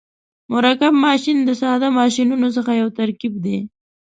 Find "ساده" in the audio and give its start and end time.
1.61-1.87